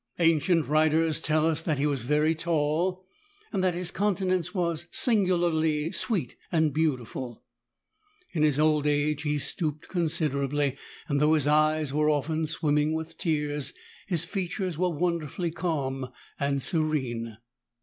[0.17, 3.05] Ancient wTiters tell us that he was very tall,
[3.53, 7.43] and that his countenance was singularly sweet and beautiful.
[8.31, 10.75] In his old age he stooped considerably,
[11.07, 13.73] and though his eyes were often swimming with tears
[14.07, 16.09] his features were wonderfully calm
[16.39, 17.37] and serene.